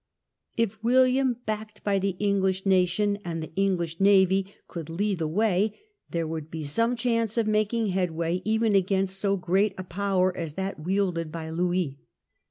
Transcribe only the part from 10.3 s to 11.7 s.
as that wielded by